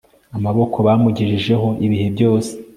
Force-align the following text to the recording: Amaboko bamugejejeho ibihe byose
Amaboko 0.37 0.77
bamugejejeho 0.85 1.67
ibihe 1.85 2.07
byose 2.15 2.51